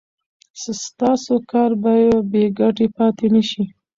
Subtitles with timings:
[0.85, 1.93] ستاسو کار به
[2.31, 3.63] بې ګټې پاتې نشي.